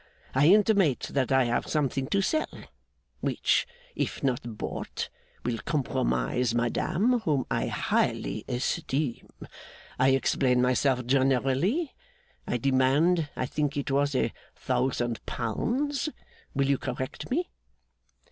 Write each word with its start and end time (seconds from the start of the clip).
I 0.33 0.47
intimate 0.47 1.11
that 1.11 1.31
I 1.31 1.43
have 1.43 1.67
something 1.67 2.07
to 2.07 2.23
sell, 2.23 2.49
which, 3.19 3.67
if 3.95 4.23
not 4.23 4.57
bought, 4.57 5.09
will 5.45 5.59
compromise 5.59 6.55
madame 6.55 7.19
whom 7.19 7.45
I 7.51 7.67
highly 7.67 8.43
esteem. 8.47 9.29
I 9.99 10.09
explain 10.09 10.59
myself 10.59 11.05
generally. 11.05 11.93
I 12.47 12.57
demand 12.57 13.29
I 13.35 13.45
think 13.45 13.77
it 13.77 13.91
was 13.91 14.15
a 14.15 14.33
thousand 14.55 15.23
pounds. 15.27 16.09
Will 16.55 16.65
you 16.65 16.79
correct 16.79 17.29
me? 17.29 17.51